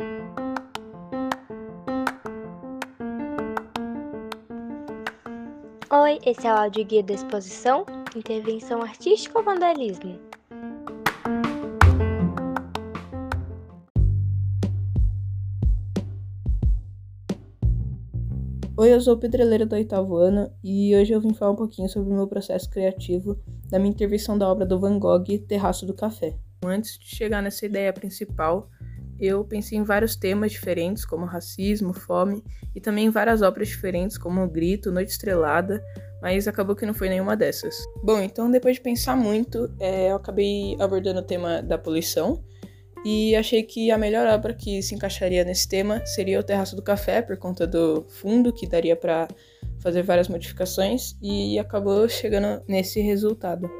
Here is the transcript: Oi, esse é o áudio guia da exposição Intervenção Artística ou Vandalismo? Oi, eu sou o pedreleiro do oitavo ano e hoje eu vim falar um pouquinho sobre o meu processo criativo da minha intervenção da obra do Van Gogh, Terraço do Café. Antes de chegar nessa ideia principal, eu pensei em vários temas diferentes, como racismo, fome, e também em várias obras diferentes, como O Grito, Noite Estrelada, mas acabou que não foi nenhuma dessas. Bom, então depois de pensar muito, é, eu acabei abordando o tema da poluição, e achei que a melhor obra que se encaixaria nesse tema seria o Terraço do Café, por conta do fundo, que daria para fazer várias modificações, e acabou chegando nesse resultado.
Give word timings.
Oi, 0.00 0.06
esse 6.24 6.46
é 6.46 6.54
o 6.54 6.56
áudio 6.56 6.84
guia 6.84 7.02
da 7.02 7.14
exposição 7.14 7.84
Intervenção 8.14 8.80
Artística 8.80 9.36
ou 9.36 9.44
Vandalismo? 9.44 10.20
Oi, 18.76 18.94
eu 18.94 19.00
sou 19.00 19.14
o 19.14 19.18
pedreleiro 19.18 19.66
do 19.66 19.74
oitavo 19.74 20.14
ano 20.14 20.48
e 20.62 20.94
hoje 20.94 21.12
eu 21.12 21.20
vim 21.20 21.34
falar 21.34 21.50
um 21.50 21.56
pouquinho 21.56 21.88
sobre 21.88 22.12
o 22.12 22.14
meu 22.14 22.28
processo 22.28 22.70
criativo 22.70 23.36
da 23.68 23.80
minha 23.80 23.90
intervenção 23.90 24.38
da 24.38 24.48
obra 24.48 24.64
do 24.64 24.78
Van 24.78 24.96
Gogh, 24.96 25.24
Terraço 25.48 25.84
do 25.84 25.92
Café. 25.92 26.38
Antes 26.64 26.96
de 27.00 27.06
chegar 27.06 27.42
nessa 27.42 27.66
ideia 27.66 27.92
principal, 27.92 28.70
eu 29.20 29.44
pensei 29.44 29.78
em 29.78 29.82
vários 29.82 30.16
temas 30.16 30.52
diferentes, 30.52 31.04
como 31.04 31.26
racismo, 31.26 31.92
fome, 31.92 32.42
e 32.74 32.80
também 32.80 33.06
em 33.06 33.10
várias 33.10 33.42
obras 33.42 33.68
diferentes, 33.68 34.16
como 34.18 34.42
O 34.42 34.48
Grito, 34.48 34.92
Noite 34.92 35.10
Estrelada, 35.10 35.82
mas 36.20 36.48
acabou 36.48 36.74
que 36.74 36.86
não 36.86 36.94
foi 36.94 37.08
nenhuma 37.08 37.36
dessas. 37.36 37.76
Bom, 38.02 38.20
então 38.20 38.50
depois 38.50 38.76
de 38.76 38.82
pensar 38.82 39.16
muito, 39.16 39.72
é, 39.80 40.10
eu 40.10 40.16
acabei 40.16 40.76
abordando 40.80 41.20
o 41.20 41.24
tema 41.24 41.62
da 41.62 41.78
poluição, 41.78 42.42
e 43.04 43.36
achei 43.36 43.62
que 43.62 43.90
a 43.90 43.98
melhor 43.98 44.26
obra 44.26 44.52
que 44.52 44.82
se 44.82 44.94
encaixaria 44.94 45.44
nesse 45.44 45.68
tema 45.68 46.04
seria 46.04 46.40
o 46.40 46.42
Terraço 46.42 46.74
do 46.74 46.82
Café, 46.82 47.22
por 47.22 47.36
conta 47.36 47.66
do 47.66 48.04
fundo, 48.08 48.52
que 48.52 48.66
daria 48.66 48.96
para 48.96 49.28
fazer 49.80 50.02
várias 50.02 50.28
modificações, 50.28 51.16
e 51.22 51.58
acabou 51.58 52.08
chegando 52.08 52.62
nesse 52.66 53.00
resultado. 53.00 53.70